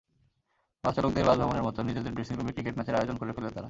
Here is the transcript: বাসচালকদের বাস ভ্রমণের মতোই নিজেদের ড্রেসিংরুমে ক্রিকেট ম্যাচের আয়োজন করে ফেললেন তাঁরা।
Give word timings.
বাসচালকদের 0.83 1.25
বাস 1.27 1.37
ভ্রমণের 1.37 1.65
মতোই 1.67 1.85
নিজেদের 1.85 2.15
ড্রেসিংরুমে 2.15 2.53
ক্রিকেট 2.53 2.75
ম্যাচের 2.75 2.97
আয়োজন 2.97 3.15
করে 3.17 3.31
ফেললেন 3.35 3.51
তাঁরা। 3.51 3.59